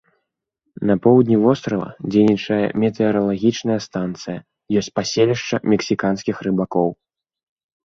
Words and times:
На 0.89 0.93
поўдні 1.03 1.35
вострава 1.43 1.89
дзейнічае 2.11 2.57
метэаралагічная 2.85 3.77
станцыя, 3.89 4.37
ёсць 4.83 4.91
паселішча 4.99 5.63
мексіканскіх 5.75 6.35
рыбакоў. 6.51 6.89